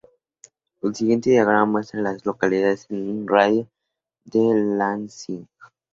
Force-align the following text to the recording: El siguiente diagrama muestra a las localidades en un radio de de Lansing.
El 0.81 0.95
siguiente 0.95 1.29
diagrama 1.29 1.73
muestra 1.73 1.99
a 1.99 2.03
las 2.03 2.25
localidades 2.25 2.87
en 2.89 3.07
un 3.07 3.27
radio 3.27 3.67
de 4.25 4.39
de 4.39 4.55
Lansing. 4.77 5.47